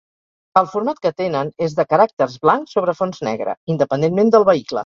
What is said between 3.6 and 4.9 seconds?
independentment del vehicle.